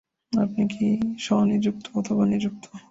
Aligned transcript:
আপনি 0.33 0.63
কি 0.67 0.87
স্ব-নিযুক্ত 1.19 1.85
অথবা 1.95 2.23
নিযুক্ত? 2.25 2.63